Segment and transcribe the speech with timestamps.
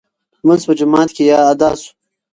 [0.43, 1.91] لمونځ په جومات کې ادا شو.